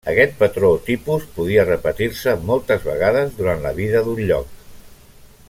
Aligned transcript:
Aquest 0.11 0.31
patró 0.37 0.69
o 0.77 0.77
tipus 0.87 1.27
podia 1.35 1.65
repetir-se 1.67 2.33
moltes 2.47 2.83
vegades 2.87 3.37
durant 3.43 3.63
la 3.67 3.75
vida 3.83 4.03
d'un 4.09 4.27
lloc. 4.33 4.59